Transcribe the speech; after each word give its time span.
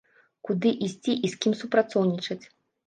Куды 0.49 0.69
ісці 0.87 1.13
і 1.29 1.33
з 1.35 1.41
кім 1.45 1.57
супрацоўнічаць? 1.61 2.45